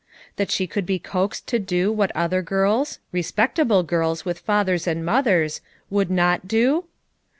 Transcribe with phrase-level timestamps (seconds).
[0.37, 4.87] —that she could be coaxed to do what other girls— re spectable girls with fathers
[4.87, 6.85] and mothers would not do!"